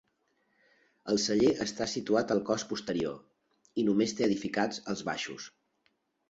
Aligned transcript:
El 1.11 1.19
celler 1.25 1.51
està 1.65 1.87
situat 1.91 2.33
al 2.35 2.41
cos 2.47 2.65
posterior 2.71 3.21
i 3.83 3.85
només 3.91 4.17
té 4.21 4.27
edificats 4.29 4.83
els 4.95 5.05
baixos. 5.13 5.47